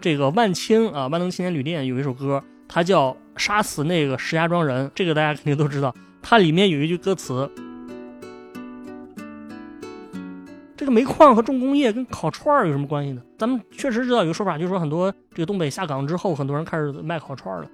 [0.00, 5.94] 这个万青啊，万能青年旅店有一首歌，它叫《杀死那个石家庄人》，这个大家肯定都知道。
[6.22, 7.50] 它里面有一句歌词，
[10.74, 13.20] 这个煤矿和重工业跟烤串儿有什么关系呢？
[13.36, 17.68] 咱们确实知道有个说法，就是说很多这个东北下岗之后，很多人开始卖烤串了。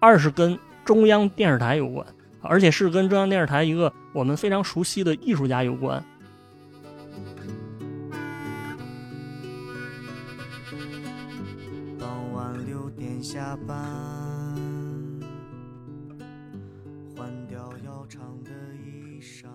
[0.00, 2.06] 二十根中央电视台有关，
[2.42, 6.04] 而且是跟中央电视台一个我们非常熟悉的艺术家有关。
[11.98, 13.76] 傍晚六点下班，
[17.16, 18.50] 换掉要长的
[18.84, 19.46] 衣裳。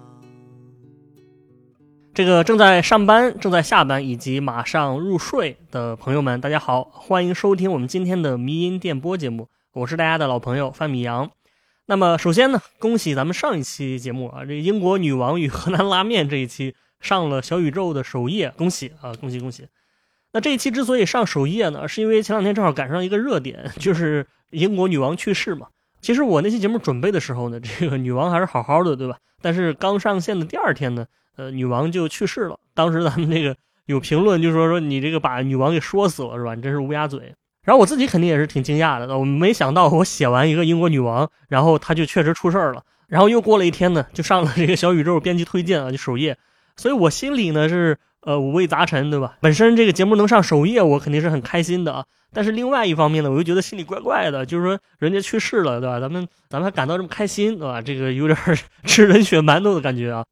[2.11, 9.47] 这个正在上班、正在下班以及马上入睡的朋友们，大家好，欢迎收听我们今天的迷音电波节目。
[9.79, 11.31] 我是大家的老朋友范米阳。
[11.85, 19.67] 那么首先呢，恭喜咱们上一期节目啊，这英国女王与河南拉面这一期上了小宇宙的首页，恭喜啊，恭喜恭喜！
[20.33, 25.67] 那这一期之所以上首页呢，是因为前两天正好赶上一个热点，就是英国女王去世嘛。
[26.01, 29.17] 其实我那期节目准备的时候呢，这个女王还是好好的，对吧？
[29.41, 31.05] 但是刚上线的第二天呢，
[31.37, 32.59] 呃，女王就去世了。
[32.73, 36.53] 当时咱们这个有评论就说说你这个把女王给说死了是吧？
[36.53, 37.33] 你真是乌鸦嘴。
[37.69, 42.81] 然后我自己肯定也是挺惊讶的，我没想到我写完一个英国女王，然后她就确实出事儿了。
[43.07, 46.35] 然后又过了一天呢，就上了这个小宇宙编辑推荐啊，就首页。
[46.75, 49.35] 所以我心里呢是呃五味杂陈，对吧？
[49.39, 52.05] 本身这个节目能上首页，我肯定是很开心的啊。
[52.33, 55.99] 但是另外一方面呢，我又觉得心里怪怪的，就是说人家去世了，对吧？
[55.99, 57.79] 咱们咱们还感到这么开心，对吧？
[57.79, 58.35] 这个有点
[58.85, 60.25] 吃人血馒头的感觉啊。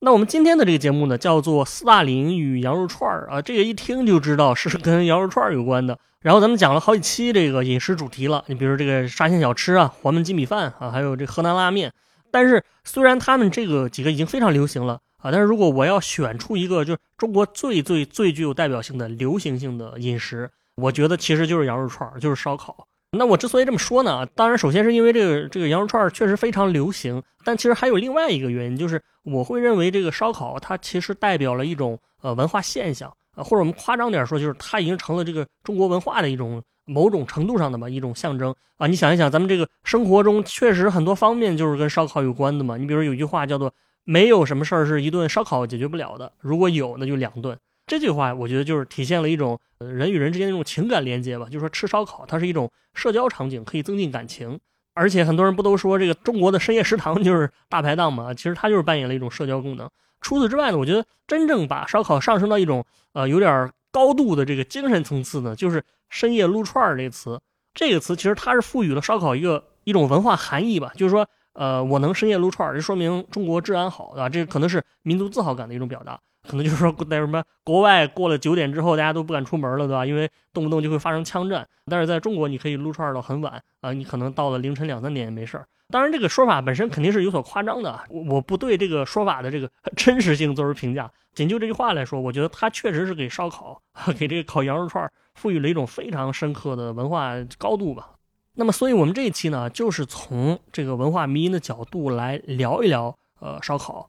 [0.00, 5.98] 那我们今天的这个节目呢，叫做《斯大林与羊肉串儿》啊，这个一听就知道是跟羊肉串儿有关的。
[6.20, 11.92] 然后咱们讲了好几期这个饮食主题了，你比如这个沙县小吃啊、黄焖鸡米饭啊，还有这河南拉面。
[12.30, 22.86] 但是虽然他们这个几个已经非常流行了啊，但是如果我要选出一个就是中国最最最具有代表性的流行性的饮食，我觉得其实就是羊肉串儿，就是烧烤。
[23.14, 38.86] 那我之所以这么说呢，当然首先是因为这个这个羊肉串确实非常流行，但其实还有另外一个原因，就是我会认为这个烧烤它其实代表了一种呃文化现象啊，或者我们夸张点说，就是它已经成了这个中国文化的一种某种程度上的嘛一种象征啊。
[38.86, 42.76] 你想一想，咱们这个生活中确实很多方面就是跟烧烤有关的嘛。
[42.76, 43.72] 你比如有句话叫做
[44.04, 47.58] “没有什么事儿是一顿烧烤解决不了的，如果有那就两顿”。
[47.86, 54.58] 这句话我觉得就是体现了一种呃人与人之间的一种情感连接吧，就是说吃烧烤它是一种社交场景，可以增进感情。
[54.94, 58.32] 而且很多人不都说这个中国的深夜食堂就是大排档嘛？
[58.32, 59.90] 其实它就是扮演了一种社交功能。
[60.20, 67.40] 除此之外呢，我觉得真正把烧烤上升到一种呃有点高度的这个精神层次呢，就是深夜撸串这词。
[67.74, 74.28] 这个词其实它是赋予了烧烤一个一种文化含义吧，就是说呃我能深夜撸串儿，就说明中国治安好，对吧？
[74.28, 76.18] 这可能是民族自豪感的一种表达。
[76.46, 80.04] 可能就是说，在什么国外过了九点之后，大家都不敢出门了，对吧？
[80.04, 81.66] 因为动不动就会发生枪战。
[81.86, 85.66] 但是在中国，你可以撸串到很晚啊，你可能到了凌晨两三点也没事儿。
[85.90, 91.10] 当然，这个说法本身肯定是有所夸张的，我我不对这个说法的这个 真实性做出评价。
[91.34, 93.80] 仅就这句话来说，我觉得它确实是给烧烤、
[94.18, 98.10] 给这个烤羊肉串赋予了一种非常深刻的文化高度吧。
[98.54, 104.08] 那么，所以我们这一期呢，就是从这个文化迷因的角度来聊一聊呃烧烤。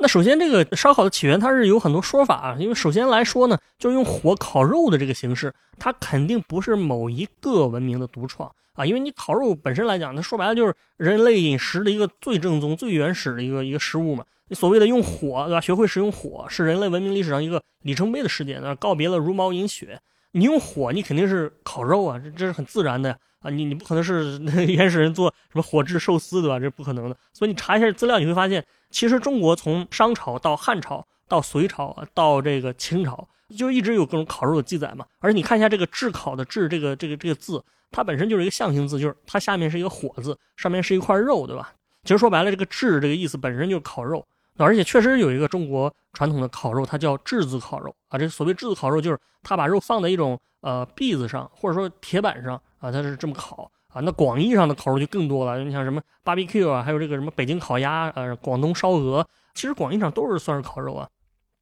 [0.00, 2.56] 那首先，这个烧烤的起源它是有很多说法啊。
[2.58, 8.86] 因为首先来说呢，就是用火烤肉的这个形式，它肯定不是某一个文明的独创啊。
[8.86, 14.24] 因为你烤肉本身来讲，它说白了就是人类饮食的一个最正宗、最原始的一个一个食物嘛。
[14.48, 15.60] 你所谓的用火，对吧？
[15.60, 20.00] 学会使用火，是人类文明历史上一个里程碑的事件，告别了茹毛饮血。
[20.32, 23.50] 你用火，你肯定是烤肉啊，这这是很自然的啊。
[23.50, 26.58] 你你不可能是 原始人做什么火炙寿司，对吧？
[26.58, 27.16] 这不可能的。
[27.34, 28.64] 所以你查一下资料，你会发现。
[28.90, 35.06] 其实中国从商朝到汉朝到隋朝到这个清朝，就一直有各种烤肉的记载嘛。
[35.20, 41.72] 而且你看一下这个“炙烤”的“炙”这个这个这个字，它本身就是一个象形字，就是它下面是一个火字，上面是一块肉，对吧？
[42.02, 44.26] 其实说白了，这个“炙”这个意思本身就是烤肉。
[44.56, 48.18] 而且确实有一个中国传统的烤肉，它叫“炙子烤肉”啊。
[48.18, 53.70] 这所谓“炙子烤肉”，就是它把肉放在一种呃篦子上或者说铁板上啊，它是这么烤。
[53.92, 55.62] 啊，那广义上的烤肉就更多了。
[55.62, 61.08] 你像什么 barbecue 啊，还有这个什么北京烤鸭，呃，广东烧鹅，其实广义上都是算是烤肉啊。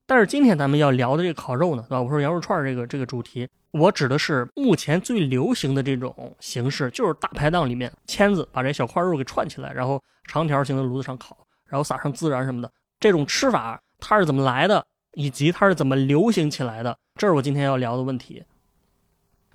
[0.07, 2.03] 但是今天咱们要聊的这个烤肉呢，对吧？
[2.03, 11.37] 我说羊肉串这个这个主题，我指的是目前最流行的这种形式，就是大排档里面签子把这小块肉给串起来，然后长条形的炉子上烤，
[11.67, 12.71] 然后撒上孜然什么的。
[13.01, 18.43] 这种吃法它是怎么来的，以及它是怎么流行起来的，这是我今天要聊的问题。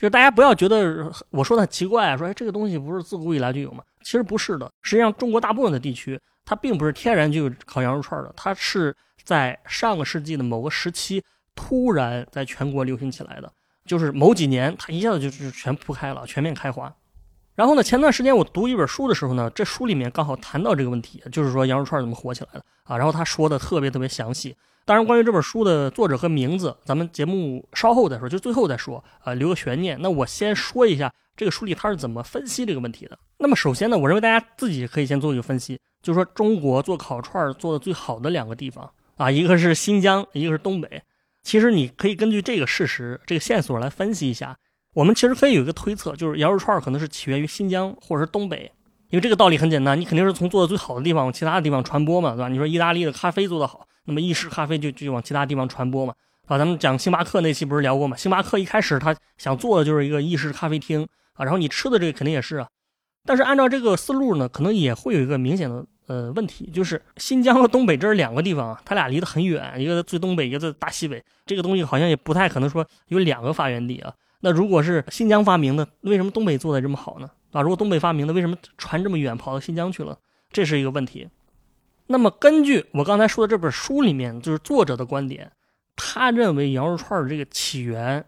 [0.04, 3.82] 就是大家不要觉得我说的很奇怪啊，说哎这个东西不是自古以来就有吗？
[4.02, 11.24] 其实不是的，实际上中国大部分的地区它并不是天然就有烤羊肉串的，它是在上个世纪的某个时期
[11.56, 13.50] 突然在全国流行起来的，
[13.86, 16.94] 就是某几年它一下子就是全铺开了，全面开花。
[17.56, 22.98] 然后呢，前段时间我读一本书的时候呢，这书里面刚好谈到这个问题，就是说羊肉串怎么火起来的啊。
[22.98, 24.54] 然后他说的特别特别详细。
[24.86, 29.98] 当然，关于这本书的作者和名字，咱们节目稍后再说，就最后再说啊，留个悬念。
[30.02, 33.18] 那我先说一下这个书里他是怎么分析这个问题的。
[33.38, 41.02] 那么首先呢，我认为大家自己可以先做一个分析，就是说中国做烤串做的最好的两个地方啊，一个是新疆，一个是东北。
[41.44, 44.58] 其实你可以根据这个事实、这个线索来分析一下。
[44.94, 48.72] 我们其实可以有一个推测，就是羊肉串可能是起源于新疆或者是东北，
[49.10, 52.48] 因为这个道理很简单，你肯定是从做的最好的地方往其他的地方传播嘛，对吧？
[52.48, 56.14] 你说意大利的咖啡做得好，那么意式咖啡就就往其他地方传播嘛，
[56.48, 58.18] 啊，咱们讲星巴克那期不是聊过嘛？
[58.18, 62.68] 星巴克一开始他想做的就是一个意式咖啡厅啊，然后你吃的这个肯定也是啊，
[63.26, 74.14] 但是按照这个思路呢，可能也会有一个明显的呃问题，就是新疆和东北这是两个地方啊，它俩离得很远，一个在最东北，一个在大西北，这个东西好像也不太可能说有两个发源地啊。
[74.42, 77.30] 那如果是新疆发明的，为什么东北做的这么好呢？
[77.54, 80.18] 啊，如果东北发明的，为什么传这么远跑到新疆去了？
[80.52, 81.30] 这是一个问题。
[82.08, 85.52] 那么根据我刚才说的这本书里面，就是作者的观点，
[85.96, 88.26] 他认为羊肉串的这个起源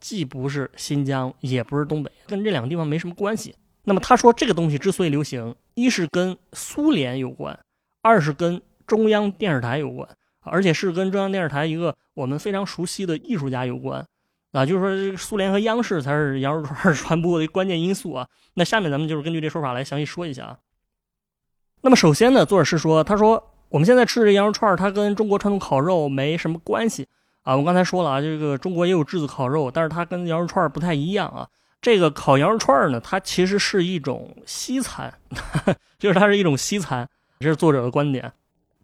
[0.00, 3.54] 既不是新疆，也不是东北，跟这两个地方没什么关系。
[3.84, 7.58] 那么他说这个东西之所以流行，一是跟苏联有关，
[8.02, 10.08] 二是跟中央电视台有关，
[10.40, 14.06] 而且是跟中央电视台一个我们非常熟悉的艺术家有关。
[14.52, 18.26] 啊，就是说，这个苏联和央视才是羊肉串传播的关键因素啊。
[18.54, 20.58] 那下面咱们就是根据这说法来详细说一下啊。
[21.86, 27.06] 那么首先呢，作者是说，他说我们现在吃的这羊肉串，它跟中国传统烤肉没什么关系
[27.42, 27.56] 啊。
[27.56, 31.46] 我刚才说了啊，这个中国也有炙子烤肉，但是它跟羊肉串不太一样啊。
[31.80, 35.14] 这个烤羊肉串呢，它其实是一种西餐，
[35.96, 38.32] 就 是它是一种西餐，这是作者的观点。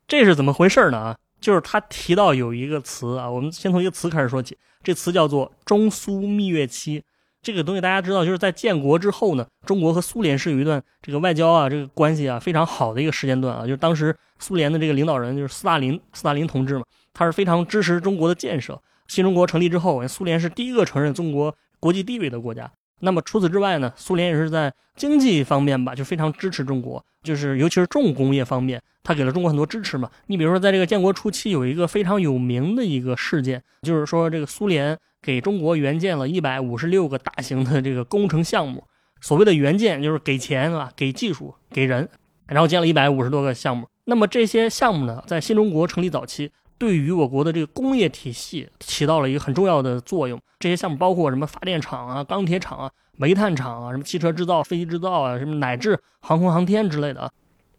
[0.06, 0.96] 这是怎么回事呢？
[0.96, 4.56] 啊，就是他提到有一个词啊，我们先从一个词开始说起。
[4.84, 7.02] 这词叫做中苏蜜月期，
[7.42, 13.62] 这个东西大家知道，就是在建国之后呢，中国和苏联是有一段这个外交啊，这个关系啊非常好的一个时间段啊。
[13.62, 18.80] 就是当时苏联的这个领导人就是斯大林，斯大林同志嘛，他是非常支持中国的建设。
[19.08, 22.70] 新中国成立之后，苏联是第一个承认中国国际地位的国家。
[23.00, 30.08] 那么除此之外呢，苏联也是在经济方面吧，就非常支持中国，就是尤其是重工业方面，他给了中国很多支持嘛。
[30.28, 38.84] 你比如说，在这个建国初期，有一个非常有名的一个事件，就是说这个苏联给中国援建了一百五十六个大型的这个工程项目。
[39.20, 42.08] 所谓的援建，就是给钱啊，给技术，给人，
[42.46, 43.86] 然后建了一百五十多个项目。
[44.04, 46.50] 那么这些项目呢，在新中国成立早期。
[46.76, 50.40] 对于我国的这个工业体系起到了一个很重要的作用。
[50.58, 57.30] 这些项目包括什么发电厂啊、钢铁厂啊、煤炭厂啊、什么汽车制造、飞机制造啊，什么乃至航空航天之类的啊。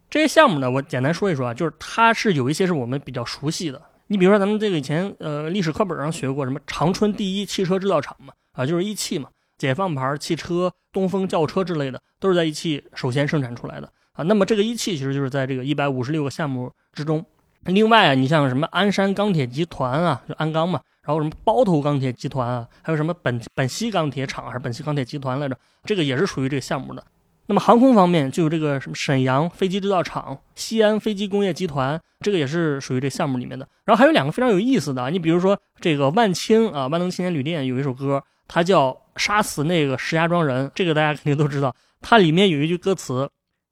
[0.08, 3.82] 这些项目呢，我简单说一说啊，就是它是有一些是我们比较熟悉的。
[4.08, 14.22] 你比如说咱们这个以前呃历史课本上学过什么长春第一汽车制造厂嘛，啊就是一汽嘛，解放牌汽车、东风轿车之类的都是在一汽首先生产出来的啊。
[14.24, 17.24] 那么这个一汽其实就是在这个一百五十六个项目之中。
[17.66, 27.02] 另外啊，你像什么鞍山钢铁集团啊，就鞍钢嘛，然后什么包头钢铁集团啊，还有什么本本溪钢铁厂还是本溪钢铁集团来着，这个也是属于这个项目的。
[27.46, 33.68] 那么航空方面就有这个什么沈阳飞机制造厂、西安飞机工业集团，这个也是属于这项目里面的。
[33.84, 43.30] 然后还有两个非常有意思的，你比如说这个万青啊，万能青年旅店有一首歌，它叫《杀死那个石家庄人》，这个大家肯定都知道，它里面有一句歌词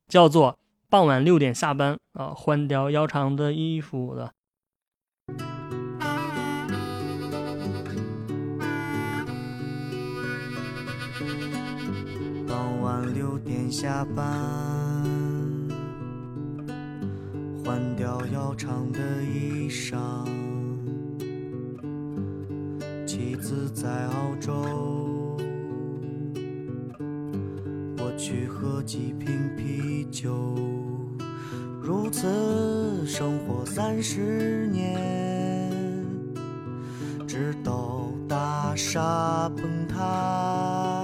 [0.08, 0.58] 叫做。
[0.92, 4.30] 傍晚六点下班啊，换掉要长的衣服的。
[13.72, 14.22] 下班，
[17.64, 19.96] 换掉要长的衣裳。
[23.06, 25.38] 妻子在澳洲，
[27.96, 30.54] 我去喝几瓶啤酒。
[31.80, 35.72] 如此生活三十年，
[37.26, 41.01] 直到大厦崩塌。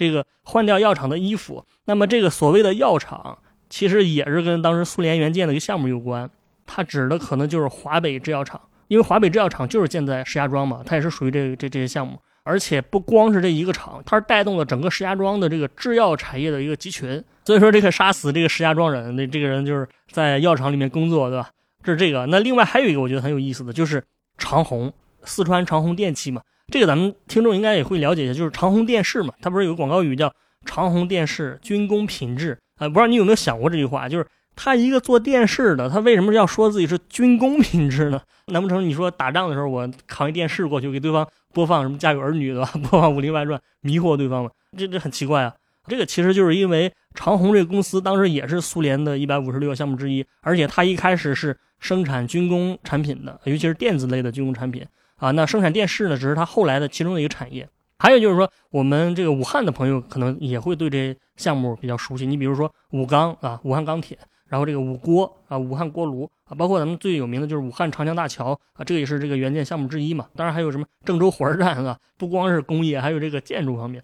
[0.00, 3.36] 这个换掉药厂的衣服，那么这个所谓的药厂，
[3.68, 6.30] 其实也是跟当时苏联援建的一个项目有关。
[6.64, 12.18] 它指的可能就是华北制药厂，因为华北制药厂就是建在石家庄嘛，它也是属于这这这些项目。
[12.42, 17.22] 而且不光是这一个厂，它是带动了整个石家庄的这个制药产业的一个集群。
[17.44, 21.50] 所以说，这个杀死这个石家庄人，那这个人就是在药厂里面工作，对吧？
[21.82, 22.24] 这是这个。
[22.26, 24.02] 那另外还有一个我觉得很有意思的，就是
[24.38, 24.90] 长虹，
[25.24, 26.40] 四川长虹电器嘛。
[26.70, 30.32] 这个咱们听众应该也会了解一下，就是长虹电视嘛，它不是有个广告语叫
[30.64, 32.88] “长虹电视军工品质”啊？
[32.88, 34.08] 不知道你有没有想过这句话？
[34.08, 38.20] 就是他一个做电视的，他为什么要说自己是军工品质呢？
[38.46, 42.70] 难不成你说打仗的时候我扛一电视过去给对方播放什么《家有儿女》对吧？
[42.90, 44.50] 播放《武林外传》，迷惑对方吗？
[44.76, 45.54] 这这很奇怪啊！
[45.88, 54.86] 这个其实就是因为长虹这个公司当时也是苏联的一百五十六个项目之一，而且它一开始是生产军工产品的，尤其是电子类的军工产品。
[55.20, 57.68] 啊，那生产电视呢，只是它后来的其中的一个产业。
[57.98, 62.24] 还有就是说，我们这个武汉的朋友可能也会对这项目比较熟悉。
[62.26, 70.26] 你比如说武钢啊，武汉钢铁，然后这个武锅啊，武汉锅炉啊，包括咱们最有名的就是武汉长江大桥啊，这个也是这个援建项目之一嘛。
[70.34, 74.02] 当然还有什么郑州火车站啊，不光是工业，还有这个建筑方面。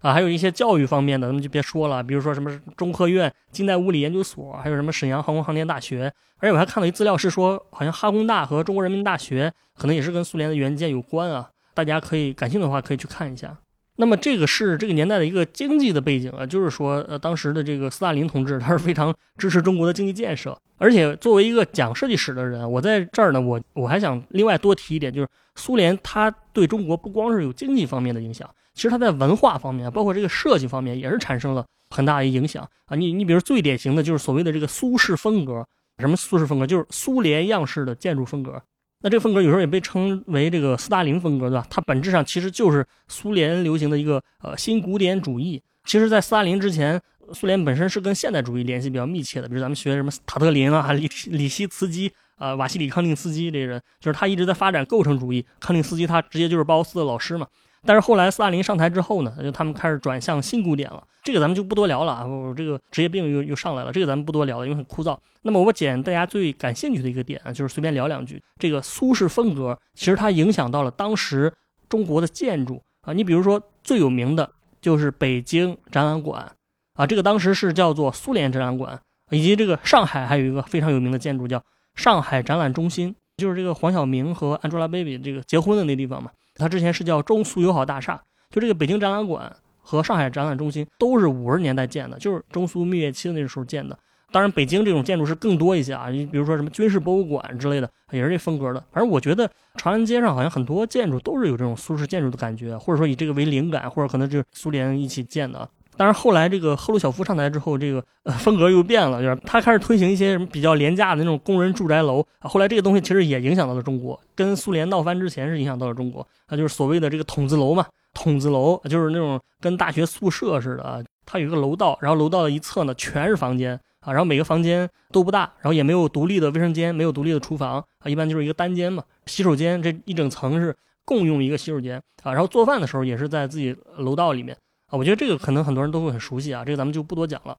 [0.00, 6.12] 啊，还有一些教育方面的，咱们就别说了，比如说什么中科院近代物理研究所，还有什么沈阳航空航天大学。
[6.38, 11.50] 而且我还看到一资料是说，好像哈工大和中国人民大学可能也是跟苏联的援建有关啊。
[11.74, 13.56] 大家可以感兴趣的话，可以去看一下。
[13.96, 20.56] 那么这个是这个年代的一个经济的背景啊，就是说，呃，当时的这个斯大林同志他是非常支持中国的经济建设。
[20.76, 28.48] 而且作为一个讲设计史的人，我在这儿呢，我我还想另外多提一点，就是苏联它对中国不光是有经济方面的影响。
[28.78, 32.94] 其实它在文化方面，包括这个设计方面，也是产生了很大的影响啊。
[32.94, 35.66] 你你比如最典型的就是所谓的这个苏式风格，
[35.98, 36.66] 什么苏式风格？
[36.66, 38.62] 就是苏联样式的建筑风格。
[39.00, 41.66] 那这个风格有时候也被称为这个斯大林风格，对吧？
[41.68, 45.60] 它本质上其实就是苏联流行的一个呃新古典主义。
[45.84, 47.00] 其实，在斯大林之前，
[47.32, 49.48] 苏联本身是跟现代主义联系比较密切的。
[49.48, 55.44] 比如咱们学什么塔特林啊、里里希茨基啊、瓦西里康定斯基这些人，就是他一直在发展构成主义。
[55.58, 57.46] 康定斯基他直接就是包斯的老师嘛。
[57.84, 61.02] 但是后来斯大林上台之后呢，就他们开始转向新古典了。
[61.22, 63.92] 这个咱们就不多聊了啊，我这个职业病又又上来了。
[63.92, 65.16] 这个咱们不多聊了，因为很枯燥。
[65.42, 68.42] 那么我捡大家最感兴趣的一个点啊，就是随便聊两句。
[68.58, 71.52] 这个苏式风格其实它影响到了当时
[71.88, 73.12] 中国的建筑啊。
[73.12, 76.50] 你比如说最有名的就是北京展览馆
[76.94, 78.98] 啊，这个当时是叫做苏联展览馆，
[79.30, 81.62] 以及这个上海还有一个非常有名的建筑叫
[81.94, 86.30] 上海展览中心，就是这个黄晓明和 Angelababy 这个结婚的那地方嘛。
[86.58, 89.50] 它之前是叫中苏友好大厦，就这个北京展览馆
[89.80, 93.98] 和上海展览中心都是五十年代建的，就是中苏蜜月期的那时候建的。
[94.30, 98.84] 当然，北京这种建筑是更多一些啊，你比如说什么军事博物馆之类的，也是这风格的。
[98.92, 105.66] 反正我觉得长安街上好像很多建筑都是有这种苏式建筑的感觉，或者说以这个为灵感，或者可能就是苏联一起建的。
[105.98, 112.48] 当然，后来这个赫鲁晓夫上台之后，这个 呃风格又变了，就是他开始推行一些什么比较廉价的那种工人住宅楼啊。
[112.48, 116.24] 后来这个东西其实也影响到了中国，跟苏联闹翻之前是影响到了中国。
[116.48, 121.02] 那就是所谓的这个筒子楼嘛，筒子楼就是那种跟大学宿舍似的啊。
[121.26, 129.02] 它有一个楼道，然后楼道的一侧呢全是房间啊，然后每个房间都不大，然后也没有独立的卫生间，没有独立的厨房啊，一般就是一个单间嘛。
[129.26, 130.74] 洗手间这一整层是
[131.04, 134.56] 共用一个洗手间啊，然后做饭的时候也是在自己楼道里面。
[134.88, 137.56] 啊，我觉得这个可能很多人都会很熟悉啊，这个咱们就不多讲了。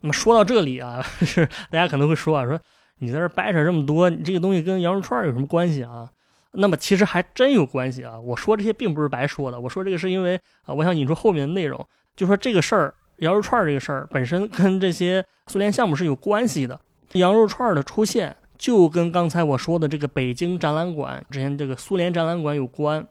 [0.00, 2.58] 那么说到这里啊，是大家可能会说啊，说
[2.98, 6.08] 你在这掰扯这么多，你这个东西跟羊肉串有什么关系啊？
[6.52, 8.18] 那么其实还真有关系啊。
[8.18, 11.84] 我说这些并不是白说的，我说这个是因为啊，我想引出后面的内容，
[12.16, 16.80] 就说这个事儿，羊肉串这个事儿本身跟这些苏联项目是有关系的。
[17.12, 23.06] 羊肉串的出现就跟刚才我说的这个北京展览馆之前这个苏联展览馆有关。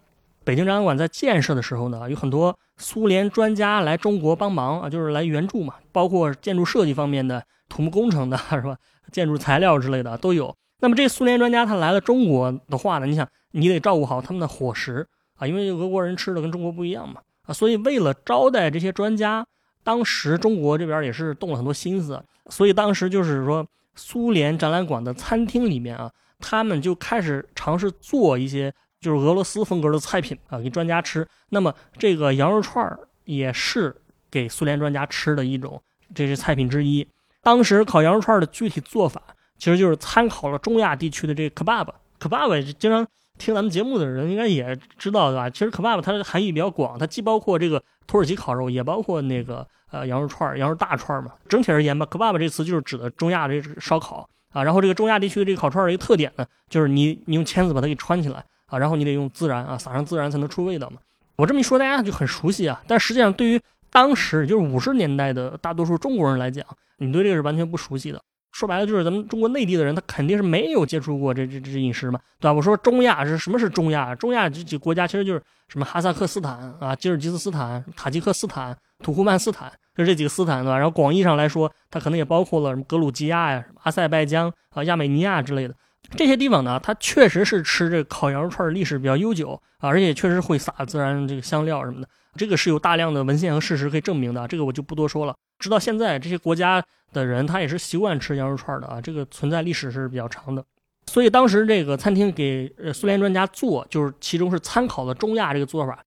[0.50, 2.58] 北京展览馆在建设的时候呢，有很多。
[2.78, 8.76] 苏联专家来中国帮忙啊，就是来援助嘛，包括建筑设计方面的、土木工程的， 是吧？
[9.12, 10.56] 建筑材料之类的都有。
[10.80, 19.46] 那么这苏联专家他来了中国的话呢，你想你得照顾好他们的伙食啊，因为俄国人吃的跟中国不一样嘛啊，所以为了招待这些专家，
[19.84, 23.64] 当时中国这边也是动了很多心思，所以当时就是说
[23.94, 28.74] 苏联展览馆的餐厅里面啊，他们就开始尝试做一些。
[29.02, 31.28] 就是俄罗斯风格的菜品啊，给专家吃。
[31.50, 33.96] 那么这个羊肉串儿也是
[34.30, 35.82] 给苏联专家吃的一种，
[36.14, 37.08] 这是菜品之一。
[37.42, 39.22] 当时烤羊肉串的具体做法，
[39.58, 41.88] 其实就是参考了中亚地区的这个 kebab。
[42.20, 45.50] kebab 经常听咱们节目的人应该也知道，对吧？
[45.50, 51.32] 其实 kebab 它的含义比较广，它既包括这个土耳其烤肉，也包括那个呃羊肉串、羊肉大串嘛。
[51.48, 54.62] 整体而言吧，kebab 这词就是指的中亚这烧烤啊。
[54.62, 58.44] 然后这个中亚地区的这个烤串儿的一个特点呢，就是你你用签子把它给穿起来。
[58.70, 60.98] 啊，然后你得用孜然啊，撒上孜然才能出味道嘛。
[61.36, 62.82] 我这么一说，大家就很熟悉啊。
[62.88, 66.66] 但实际上，对于当时就是五十年代的大多数中国人来讲，
[66.98, 68.22] 你对这个是完全不熟悉的。
[68.52, 72.54] 说白了，就是咱们中国内地的人，他肯定是没有接触过这这这饮食嘛，对吧？
[72.54, 74.16] 我说中亚是什么是中亚？
[74.16, 80.76] 中亚这几个国家其实就是什么哈萨克斯坦啊、吉尔吉斯斯坦、塔吉克斯坦、土库曼斯坦，就这几个斯坦，对吧？
[80.76, 85.76] 然后广义上来说，它可能也包括了什么格鲁吉亚呀、什么阿塞拜疆啊、亚美尼亚之类的。
[86.16, 95.36] 这些地方呢，它确实是吃这烤羊肉串历史比较悠久啊，而且确实会撒孜然这个香料什么的，这个是有大量的文献和事实可以证明的，这个我就不多说了。
[95.60, 100.66] 直到现在，这些国家的人他也是习惯吃羊肉串的啊，这个存在历史是比较长的。
[101.06, 106.04] 所以当时这个餐厅给呃苏联专家做，就是其中是参考了中亚这个做法。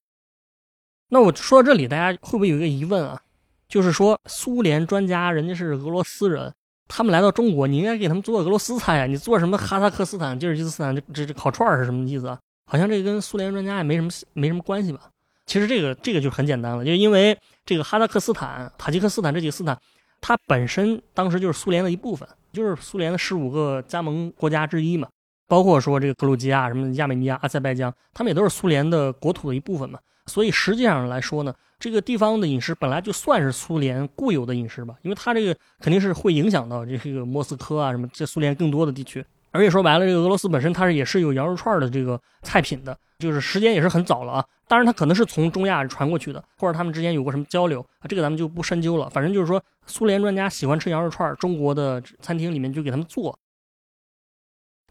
[1.10, 3.20] 那我说到这里，大家会不会有一个疑问啊？
[3.68, 6.52] 就是说苏联专家人家是俄罗斯人。
[6.94, 9.06] 他们来到中国，你应该给他们做俄罗斯菜呀！
[9.06, 12.38] 你做什么哈萨克斯坦、吉尔吉斯斯坦这这这烤串是什么意思啊？
[12.66, 15.08] 好像这跟苏联专家也没什么没什么关系吧？
[15.46, 17.34] 其实这个这个就很简单了，就因为
[17.64, 19.78] 这个哈萨克斯坦、塔吉克斯坦这几个斯坦，
[20.20, 25.08] 它本身当时就是苏联的一部分，就是苏联的十五个加盟国家之一嘛。
[25.52, 29.98] 包括说这个格鲁吉亚、什么亚美尼亚、阿塞拜疆，他们也都是苏联的国土的一部分嘛。
[30.24, 31.52] 所以实际上来说呢。
[31.78, 39.22] 这个地方的饮食本来就算是苏联固有的饮食吧，因为它这个肯定是会影响到这个莫斯科啊什么这苏联更多的地区。
[39.50, 44.44] 而且说白了，这个俄罗斯本身它是也是有羊肉串的这个菜品的，就是时间也是很早了啊。
[44.68, 49.10] 当然它可能是从中亚传过去的，或者他们之间有过什么交流啊，这个咱们就不深究了。
[49.10, 53.36] 反正就是说，苏联专家喜欢吃羊肉串，中国的餐厅里面就给他们做。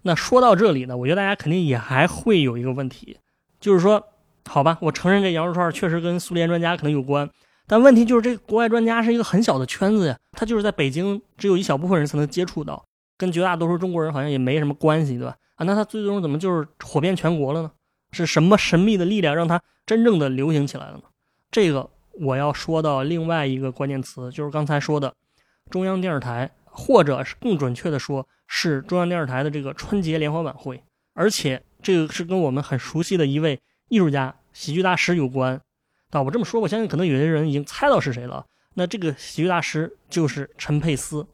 [0.03, 3.17] 那说到这里呢，我觉得大家肯定也还会有一个问题，
[3.59, 4.07] 就是说。
[4.49, 7.29] 好吧，我承认这羊肉串确实跟苏联专家可能有关，
[7.67, 12.83] 但问题就是这国外专家是一个很小的圈子呀，他就是在北京只有一小部分人才能接触到，
[13.19, 15.35] 跟绝大多数中国人好像也没什么关系，对吧？
[15.57, 17.71] 啊，那他最终怎么就是火遍全国了呢？
[18.13, 21.03] 是什么神秘的力量让他真正的流行起来了呢？
[21.51, 21.87] 这个
[22.19, 25.13] 我要说到另外一个关键词，就是刚才说的
[25.69, 33.57] 中央电视台，或者是更准确的说，是中央电视台的这个春节联欢晚会，而且这个是跟我们很熟悉的一位。
[33.87, 35.59] 艺术家、喜剧大师有关，
[36.11, 38.45] 啊，我这么说，我相信可能有些人已经猜到是谁了。
[38.73, 41.25] 那这个喜剧大师就是陈佩斯。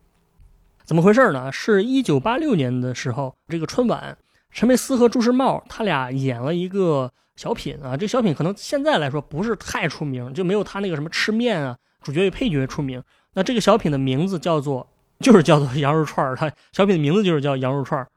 [0.86, 1.51] 怎么回事呢？
[1.51, 4.15] 是一九八六年的时候，这个春晚，
[4.51, 7.97] 陈佩斯和朱时茂他俩演了一个小品啊。
[7.97, 13.03] 这小品可能现在来说不是太出名，就没有他那个什么吃面啊，主角与配角出名。
[13.33, 16.36] 那这个小品的名字叫做，就是叫做羊肉串儿。
[16.36, 18.08] 他小品的名字就是叫羊肉串儿。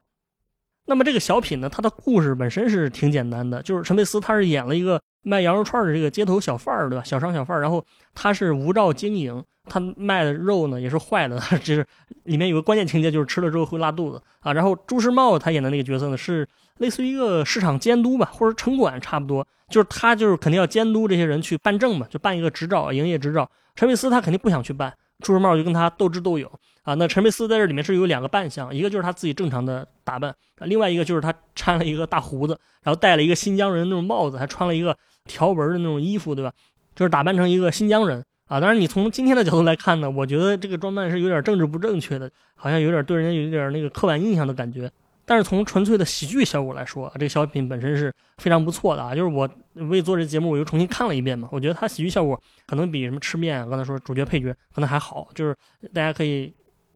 [0.87, 7.05] 那么这个小品呢，它的故事本身是挺简单的，就是陈佩斯他是演了一个卖羊肉串的这个街头小贩儿，对吧？
[7.05, 11.87] 小商小贩儿，然后他是无照经营，他卖的肉呢也是坏的， 就是
[12.25, 14.53] 里面有个关键情节，就是吃了之后会拉肚子啊。
[14.53, 23.49] 然后朱时茂他演的那个角色呢，是类似于一个市场监督吧，或者城管差不多，就是他就是肯定要监督这些人去办证嘛，就办一个执照，营业执照。
[23.77, 26.51] 陈佩斯他肯定不想去办，朱时茂就跟他斗智斗勇。
[26.83, 36.51] 啊，那陈佩斯在这里面是有两个扮相，一个就是他自己正常的打扮，另外一个就是他掺了一个大胡子，然后戴了一个新疆人那种帽子，还穿了一个条纹的那种衣服，对吧？
[36.97, 38.59] 就是打扮成一个新疆人啊。
[38.59, 44.91] 当然，你从今天的角度来看呢，我觉得这个装扮是有点政治不正确的，好像有点对人家有点那个刻板印象的感觉。
[45.31, 49.15] 但是从纯粹的喜剧效果来说，这个小品本身是非常不错的啊。
[49.15, 55.57] 就是我为做这节目，我又重新看了一遍嘛，我觉得它喜剧效果可能比什么吃面，刚才说主角配角可能还好，就是
[55.95, 56.53] 大家可以。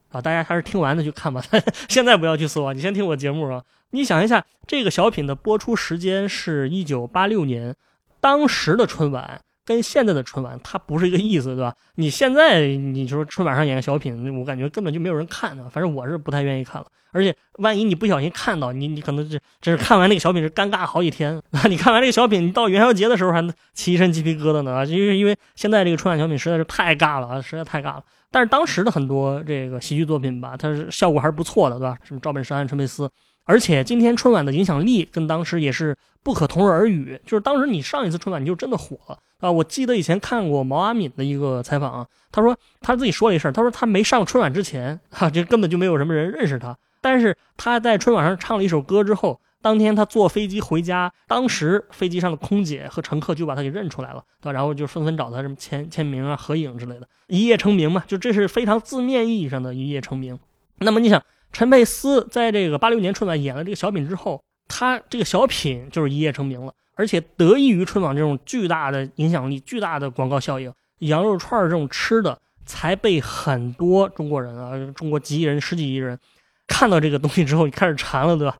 [0.09, 1.43] 啊，大家还是听完的去看吧，
[1.89, 3.61] 现在不要去搜啊，你先听我节目啊。
[3.91, 7.75] 你想一下，这个小品的播出时间是一九八六年，
[8.21, 11.75] 当时的春晚跟现在的春晚它不是一个意思，对吧？
[11.97, 16.87] 你现在你说春晚上演个小品，我感觉根本就没有人看的，反正我是不太愿意看了。
[17.13, 21.63] 而且万一你不小心看到，你你可能这这是看完那个小品是尴尬好几天啊！
[21.71, 23.41] 你看完这个小品，你到元宵节的时候还
[23.73, 24.85] 起一身鸡皮疙瘩呢！
[24.87, 28.03] 因为因为现在这个春晚小品实在是太尬了啊，实在太尬了。
[28.33, 31.97] 但是当时的很多这个喜剧作品吧，它是效果还是不错的，对吧？
[32.03, 33.09] 什么赵本山、陈佩斯，
[33.45, 37.21] 而且今天春晚的影响力跟当时也是不可同日而语。
[37.25, 39.53] 就是当时你上一次春晚你就真的火了啊！
[39.53, 49.41] 我记得以前看过毛阿敏的一个采访啊，他说他自己说了一事儿，他说他没上春晚之前哈，这根本就没有什么人认识他，但是他在春晚上唱了一首歌之后。
[49.63, 54.53] 当天他坐飞机回家，当时飞机上的空姐和乘客就把他给认出来了，对吧？
[54.53, 58.05] 然后就纷纷找他什么签签名啊、合影之类的，一夜成名嘛。
[58.07, 60.39] 就这是非常字面意义上的一夜成名。
[60.81, 76.19] 那么你想，陈佩斯在这个八六年春晚演了这个小品之后，他这个小品就是一夜成名了，而且得益于春晚这种巨大的影响力、巨大的广告效应，羊肉串这种吃的才被很多中国人啊，中国几亿人、十几亿人
[76.67, 78.57] 看到这个东西之后，你开始馋了，对吧？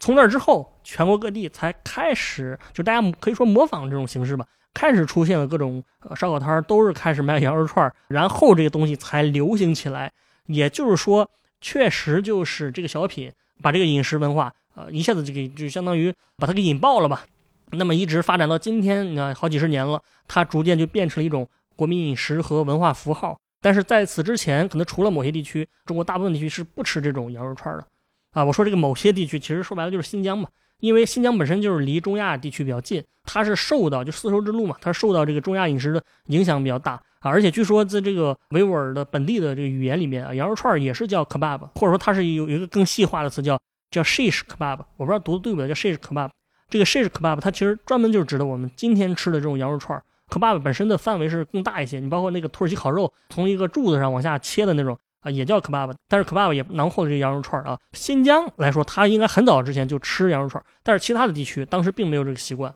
[0.00, 5.82] 从那之后，全国各地才开始，就大家可以说模仿这种形式吧，开始出现了各种
[6.16, 10.12] 烧烤摊都是开始卖羊肉串然后这个东西才流行起来。
[10.46, 17.24] 也就是说，确实就是这个小品把这个饮食文化，呃，一下子就给就相当于把它给引爆了吧。
[17.70, 23.38] 那么一直发展到今天，你看好几十年了，它逐渐就变成了一种国民饮食和文化符号。
[23.60, 27.86] 但是在此之前，可能除了某些地区，中国大部分地区是不吃这种羊肉串的。
[28.32, 28.44] 啊。
[28.44, 30.48] 我说这个某些地区，其实说白了就是新疆嘛，
[30.80, 37.30] 因为新疆本身就是离中亚地区比较近，它是受到就丝绸之路嘛，它受到这个中亚饮食的影响比较大啊。
[37.30, 43.58] 而且据说在这个维吾尔的本地的这个语言里面啊，羊肉串也是叫 kebab，或者说它是有有一个更细化的词叫
[43.94, 46.28] 叫 shish kebab，我不知道读的对不对，叫 shish kebab。
[46.68, 50.02] 这个 shish kebab 它其实专门就是指的我们今天吃的这种羊肉串。
[50.30, 57.78] kebab 本身的范围是更大一些，你包括那个土耳其烤肉，从一个柱子上往下切的那种啊，也叫 kebab，但是 kebab 也囊括了这个羊肉串啊。
[57.92, 62.74] 新疆来说，它应该很早之前就吃羊肉串，但是其他的地区当时并没有这个习惯。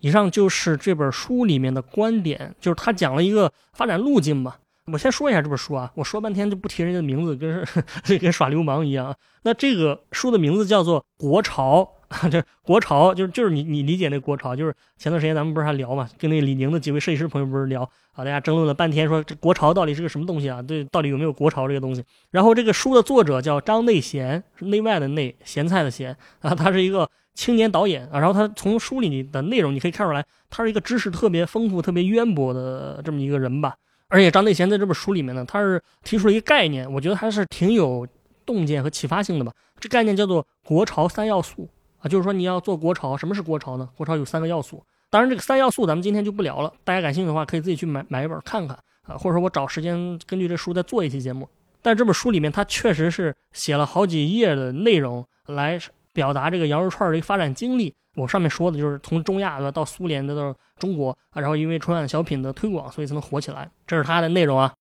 [0.00, 4.56] 以上就是这本书里面的观点，就是他讲了一个发展路径吧。
[4.92, 7.64] 我先说一下这本书啊，我说半天就不提人家的名字，跟
[8.18, 9.14] 跟耍流氓一样。
[9.42, 11.82] 那这个书的名字叫做《国潮》。
[12.08, 20.62] 啊 这国潮就是就是你你理解那国潮，就是前段时间咱们不是还聊嘛，跟那李宁的几位设计师朋友不是聊啊，大家争论了半天，说这国潮到底是个什么东西啊？
[20.62, 22.02] 对，到底有没有国潮这个东西？
[22.30, 28.18] 然后这个书的作者叫张内贤，是内外的内，咸菜的咸啊，他是一个青年导演啊。
[28.18, 33.74] 然后他从书里的内容你可以看出来，他是一个知识特别丰富、特别渊博的这么一个人吧。
[34.08, 38.06] 而且张内贤在这本书里面呢，他是提出了一个概念，我觉得还是挺有
[38.44, 39.52] 洞见和启发性的吧。
[39.78, 41.68] 这概念叫做国潮三要素。
[42.00, 43.88] 啊，就是说你要做国潮，什么是国潮呢？
[43.96, 51.48] 国潮有三个要素，当然这个三要素咱们今天就不聊了，大家感兴趣的话可以自己去买买一本看看啊，或者说我找时间根据这书再做一期节目。
[51.82, 55.76] 但这本书里面它确实是写了好几页的内容来
[56.18, 57.94] 表达这个羊肉串的一个发展经历。
[58.16, 63.70] 我上面说的就是从中亚的到苏联的到中国，然后因为春晚小品的推广，所以才能火起来。
[63.86, 64.74] 这是它的内容啊。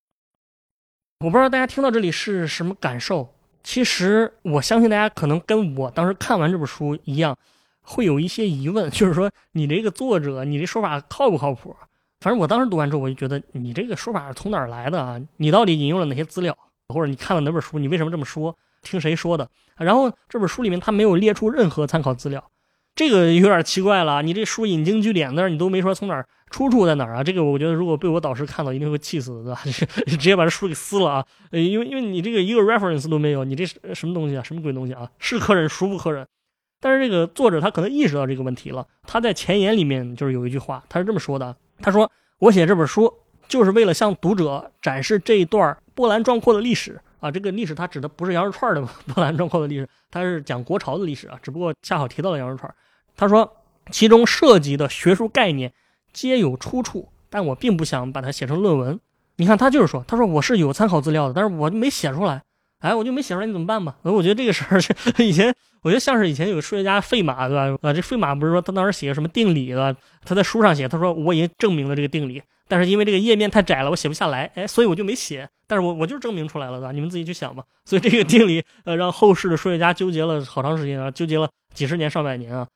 [1.20, 3.30] 我不知道大家听到这里是什么感受。
[3.64, 7.38] 其实我相信大家可能跟我当时看完这本书一样，
[7.84, 11.76] 会有一些疑问，就是说你这个作者，你这说法靠不靠谱？
[12.22, 15.22] 反正我当时读完之后，我就觉得你这个说法是从哪儿来的啊？
[15.36, 17.78] 你到底引用了哪些资料，或者你看了哪本书？
[17.78, 18.58] 你为什么这么说？
[18.90, 19.50] 听谁说的？
[19.78, 22.44] 然后这本书里面他没有列出任何参考资料。
[22.96, 27.24] 这个有点奇怪了，你这书引经据典，但是你都没说从哪儿出处在哪儿啊？
[27.24, 29.62] 这个我觉得如果被我导师看到，一定会气死的，对吧？
[30.08, 31.26] 直接把这书给撕了啊！
[31.52, 34.42] 因为因为你这个一个 reference 都没有，你这什么东西啊？
[34.42, 35.08] 什么鬼东西啊？
[35.20, 36.26] 是可忍，孰不可忍？
[36.82, 43.14] 但是这个作者他可能意识到这个问题了，他在前言里面就是有一句话，他是这么说的：他说我写这本书
[43.48, 47.32] 就是为了向读者展示这一段波澜壮阔的历史啊！
[47.32, 48.82] 这个历史它指的不是羊肉串的
[49.14, 52.74] 波澜壮阔的历史，它是讲国潮的历史啊，只不过恰好提到了羊肉串。
[53.16, 53.52] 他说，
[53.92, 55.74] 其中涉及的学术概念
[56.14, 59.00] 皆有出处，但我并不想把它写成论文。
[59.38, 62.42] 你看，他就是说，他说我是有参考资料的，但是我就没写出来。
[62.80, 63.96] 哎，我就没写出来，你怎么办吧？
[64.04, 64.80] 我觉得这个事儿
[65.24, 65.52] 以前，
[65.82, 67.78] 我觉得像是以前有个数学家费马，对吧？
[67.82, 75.48] 啊，这费马不是说他当时写个什么定理的，他在书上写，他说我已经证明了这个定理，但是因为这个页面太窄了，我写不下来，哎，所以我就没写。
[75.68, 76.92] 但是我我就是证明出来了，对吧？
[76.92, 77.64] 你们自己去想吧。
[77.86, 82.68] 所以这个定理，呃，让后世的数学家纠结了好长时间啊，纠结了几十年上百年啊。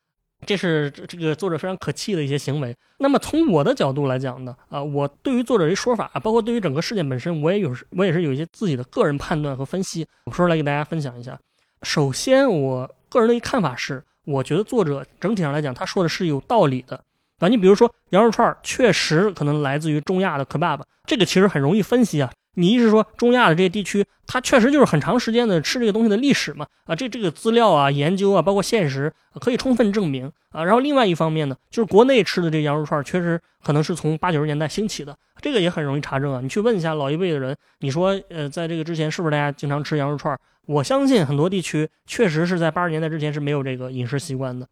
[0.45, 2.75] 这是这个作者非常可气的一些行为。
[2.97, 11.39] 那么从我的角度来讲呢，啊，我对于作者这说法，包括对于整个事件本身，我也有我也是有一些自己的个人判断和分析，我说出来给大家分享一下。
[11.83, 17.03] 首先，我个人的一看法是，我觉得作者整体上来讲，他说的是有道理的。
[17.41, 22.31] 啊，你比如说羊肉串确实可能来自于中亚的 kebab，这个其实很容易分析啊。
[22.55, 26.67] 你一是说中亚的这些地区，它确实就是很长时间的吃这个东西的历史嘛？
[26.85, 30.63] 啊，这这个资料啊、研究啊，包括现实可以充分证明啊。
[30.63, 36.41] 然后另外一方面呢，就是国内吃的这羊肉串确实可能是从八九十年代兴起的，这个也很容易查证啊。
[36.43, 40.37] 你去问一下老一辈的人，你说呃，在这个之前是不是大家经常吃羊肉串？
[40.67, 44.67] 我相信很多地区确实是在八十年代之前是没有这个饮食习惯的。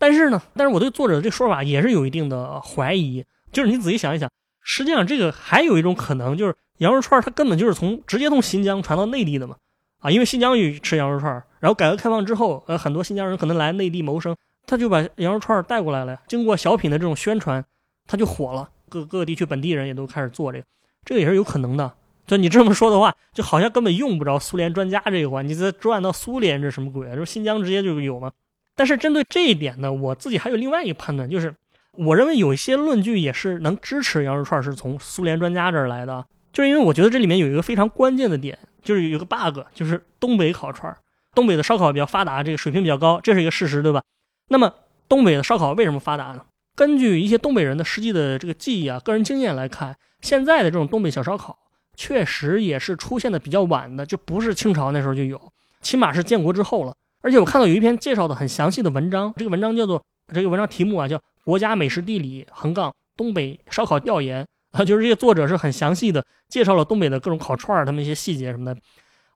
[0.00, 4.28] 但是呢，但是我对作者的这说法也是有一定的怀疑，就是你仔细想一想，
[4.60, 6.56] 实际上这个还有一种可能就是。
[6.80, 9.54] 羊肉串它根本就是从直接从新疆传到内地的嘛，
[9.98, 14.34] 啊，因为新疆也吃羊肉串然后改革开放之后，呃，很多新疆人可能来内地谋生，
[14.64, 16.18] 他就把羊肉串带过来了。
[16.26, 17.62] 经过小品的这种宣传，
[18.06, 20.64] 他就火了，各各个地区本地人也都开始做这个，
[21.04, 21.92] 这个也是有可能的。
[22.26, 27.14] 就你这么说的话，就好像根本用不着苏联专家这一环， 你再转到苏联这什么鬼啊？
[27.14, 28.32] 这新疆直接就有吗？
[28.80, 31.54] 但是针对这一点呢，我自己还有另外一个判断，就是
[31.98, 36.24] 我认为有一些论据也是能支持羊肉串是从苏联专家这儿来的。
[36.50, 40.96] 就是因为我觉得这里面有一个非常关键的点，就是有个 bug，就是东北烤串
[41.34, 44.02] 东北的烧烤比较发达，这个水平比较高，这是一个事实，对吧？
[44.48, 44.72] 那么
[45.10, 46.40] 东北的烧烤为什么发达呢？
[46.74, 51.58] 根据一些东北人的实际的这个记忆啊、个人经验来看，现在的这种东北小烧烤
[51.94, 55.38] 确实也是出现的比较晚的，就不是清朝那时候就有，
[55.82, 56.94] 起码是建国之后了。
[57.20, 64.44] 而且我看到有一篇介绍的很详细的文章，这个文章叫做这个文章题目啊叫《国家美食地理横杠东北烧烤调研》。
[64.70, 68.80] 啊，就是这个作者是很详细的介绍了东北的各种烤串儿，他们一些细节什么的。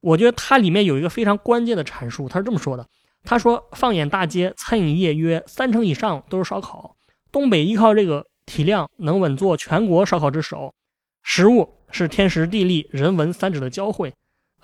[0.01, 2.87] 我觉得它里面有一个非常关键的阐述，他是这么说的：
[3.25, 6.95] 他说，放眼大街，餐饮业约三成以上都是烧烤，
[7.33, 10.73] 东北依靠这个体量能稳坐全国烧烤之首，
[11.25, 14.15] 食物是天时地利人文三者的交汇。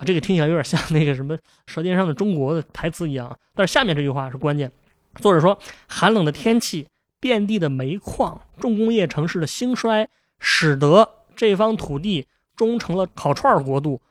[0.05, 1.37] 这个听起来有点像那个什么
[1.67, 3.37] 《舌尖上的中国》的台词一样。
[3.53, 4.71] 但是下面这句话是关键，
[5.15, 6.87] 作者说，寒冷的天气、
[7.19, 10.07] 遍地的煤矿、重工业城市的兴衰，
[10.39, 14.01] 使得这方土地终成了烤串国度。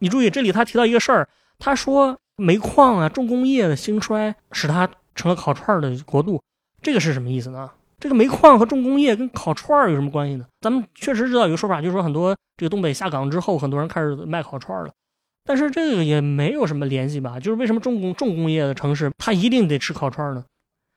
[0.00, 6.42] 你注意，这里他提到一个事儿，他说煤矿啊、重工业的兴衰使它成了烤串的国度，
[6.82, 7.70] 这个是什么意思呢？
[7.98, 10.46] 这个煤矿和重工业跟烤串儿有什么关系呢？
[10.60, 14.92] 咱们确实知道有个说法，就是说很多这个东北下岗之后，很多人开始卖烤串儿了。
[15.48, 17.40] 但是这个也没有什么联系吧？
[17.40, 20.44] 就是为什么重工重工业的城市，它一定得吃烤串呢？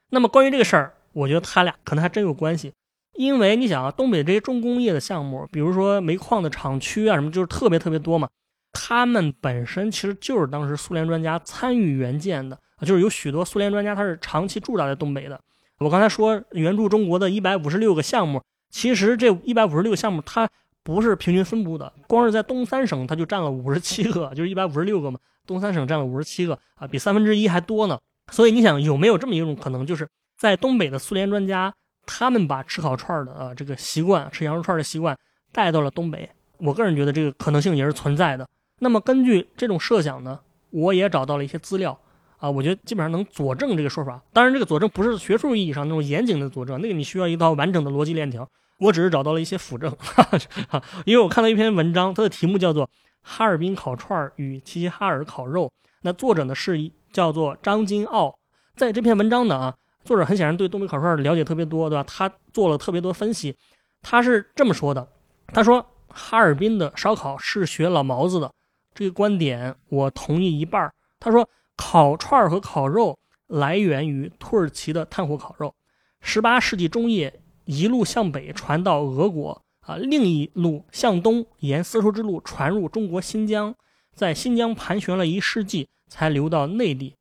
[0.10, 2.74] 那么关于这个事儿，我觉得他俩可能还真有关系。
[3.14, 8.28] 因为你想啊，东北这些重工业的项目，比如说煤矿的厂区啊什么，就是特别特别多嘛。
[8.74, 15.40] 他们本身其实就是当时苏联专家参与援建的，就是有许多苏联专家他是长期驻扎在东北的。
[15.80, 20.50] 我刚才说援助中国的一百五十六个项目，其实这一百五十六个项目它。
[20.84, 25.20] 不是平均分布的，光是在东三省，它就占了五十七个，就是一百五十六个嘛。
[25.46, 28.00] 东三省占了五十七个啊，比三分之一还多呢。
[28.32, 31.74] 所以你想，有没有这么一种可能，就是在东北的苏联专家，
[32.06, 35.17] 他们把吃烤串的啊这个习惯，吃羊肉串的习惯
[35.52, 36.30] 带到了东北？
[36.58, 38.48] 我个人觉得这个可能性也是存在的。
[38.80, 40.39] 那么根据这种设想呢，
[40.70, 42.00] 我也找到了一些资料
[42.38, 44.22] 啊，我觉得基本上能佐证这个说法。
[44.32, 48.48] 当然，这个佐证不是学术意义上那种严谨的佐证，那个你需要一套完整的逻辑链条。
[48.82, 50.24] 我只是找到了一些辅证，哈
[50.67, 52.88] 哈因为我看到一篇文章，它的题目叫做
[53.22, 55.67] 《哈尔滨烤串与齐齐哈尔烤肉》，
[56.02, 58.39] 那作者呢是一叫做张金傲，
[58.76, 62.04] 在这篇文章呢啊，作者很显然对东北烤串了解特别多，对吧？
[62.08, 63.56] 他做了特别多分析，
[64.02, 65.08] 他是这么说的：
[65.54, 68.52] 他说哈尔滨的烧烤是学老毛子的，
[68.96, 70.91] 这个观点我同意一半。
[71.20, 75.76] 他说烤串和烤肉来源于土耳其的炭火烤肉，
[76.20, 77.32] 十八世纪中叶。
[77.65, 83.76] 一路向北传到俄国啊，另一路向东沿丝绸之路传入中国新疆，
[84.13, 87.15] 在新疆盘旋了一世纪才流到内地。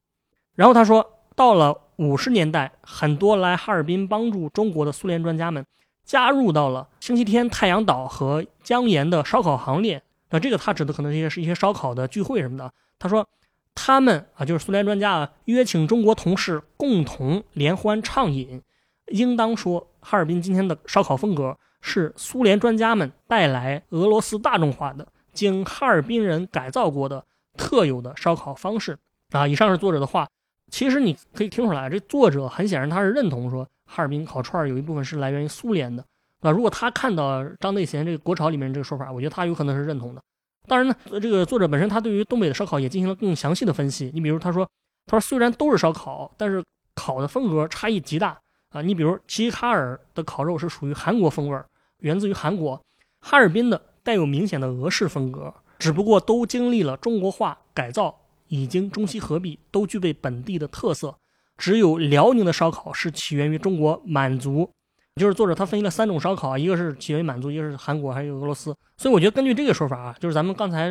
[0.54, 5.64] 然后他说，到了五十年代，很多来哈尔滨帮助中国的苏联专家们
[6.04, 10.02] 加入到了星期天太阳岛和江沿的烧烤行列。
[10.30, 12.72] 那这个他指的可能也是一些烧烤的聚会什么的。
[12.98, 13.26] 他说，
[13.74, 18.62] 他们啊，就是苏联专家啊，约请中国同事共同联欢畅饮。
[19.06, 27.24] 应当说，哈尔滨今天的烧烤风格是苏联专家们带来俄罗斯大众化的、经哈尔滨人改造过的
[27.56, 28.98] 特有的烧烤方式
[29.30, 29.46] 啊。
[29.46, 30.28] 以上是作者的话，
[30.70, 36.04] 其实你可以听出来，这作者很显然他是认同说哈尔滨烤串有一部分是来源于苏联的
[36.40, 36.50] 啊。
[36.50, 40.22] 如果他看到张内贤这个国潮里面这个说法，我觉得他有可能是认同的。
[40.66, 44.10] 当然呢，这个作者本身他对于东北的烧烤也进行了更详细的分析。
[44.14, 44.68] 你比如他说，
[45.06, 46.62] 他说虽然都是烧烤，但是
[46.94, 48.38] 烤的风格差异极大。
[48.70, 51.66] 啊，你比如齐齐哈尔的烤肉是属于韩国风味儿，
[51.98, 52.80] 源自于韩国；
[53.20, 58.16] 哈尔滨的带有明显的俄式风格，只不过都经历了中国化改造，
[58.48, 61.14] 已经中西合璧，都具备本地的特色。
[61.58, 64.70] 只有辽宁的烧烤是起源于中国满族，
[65.16, 68.74] 就是作者他分析了三种烧烤，一个是起源于满族，一个是韩国，还有俄罗斯。
[68.96, 70.88] 所以我觉得根据这个说法啊，就是咱们刚才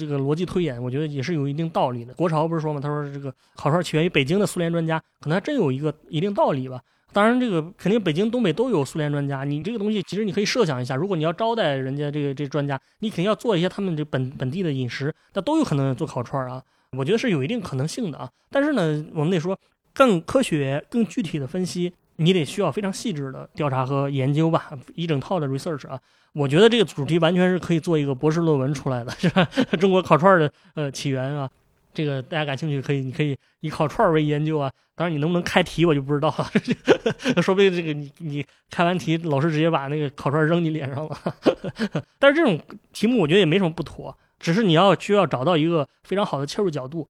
[0.00, 2.14] 这个逻辑推演，我觉得也是有一定道理的。
[2.14, 2.80] 国潮不是说吗？
[2.80, 6.80] 他说这个烤串起源于北京的苏联专家，可能还真有一个一定道理吧。
[7.12, 9.42] 当然，这个肯定北京、东北都有苏联专家。
[9.42, 16.62] 你这个东西，其实你可以设想一下，如果你要招待人家这个这专家，你肯定要做一些他们这本本地的饮食，那都有可能做烤串啊。
[16.92, 18.28] 我觉得是有一定可能性的啊。
[18.50, 19.58] 但是呢，我们得说
[19.92, 25.98] 更科学、更具体的分析，你得需要非常细致的调查和研究吧，一整套的 research 啊。
[26.34, 29.48] 我觉得这个主题完全是可以做一个博士论文出来的，是吧？
[29.80, 31.50] 中国烤串的呃起源啊。
[31.98, 34.70] 这个大家感兴趣可以，你可以以烤串为研究啊。
[34.94, 36.48] 当然，你能不能开题我就不知道了。
[37.42, 41.18] 说不定这个你你开完题，老师直接把那个烤串扔你脸上了。
[42.20, 42.60] 但是这种
[42.92, 47.08] 题目我觉得也没什么不妥，只是你要需要找到一个非常好的切入角度，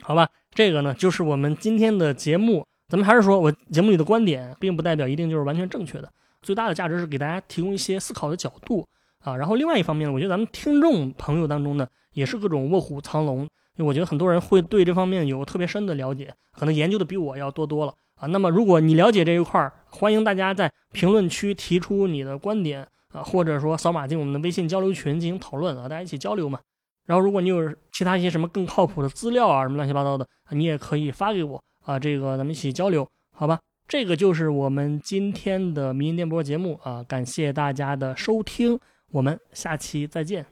[0.00, 0.26] 好吧？
[0.54, 2.66] 这个呢就是我们今天的节目。
[2.88, 6.10] 咱们还是说我节目里的观点，并不代表一定就是完全正确的。
[6.40, 8.86] 最大的价值是给大家提供一些思考的角度
[9.20, 9.36] 啊。
[9.36, 13.46] 然后另外一方面呢，我觉得咱们听众朋友当中呢，也是各种卧虎藏龙。
[13.76, 18.26] 因为我觉得很多人会对这方面有特别深的了解，可能研究的比我要多多了啊。
[18.26, 26.60] 那么如果你了解这一块儿，欢迎大家在评论区提出你的观点啊，或者说扫码进我们的微信交流群进行讨论啊，大家一起交流嘛。
[27.06, 33.58] 然后如果你有其他一些什么更靠谱的资料啊，什么乱七八糟的，你也可以发给我啊，这个咱们一起交流，好吧？
[33.88, 38.78] 这个就是我们今天的民营电波节目啊，感谢大家的收听，
[39.10, 40.51] 我们下期再见。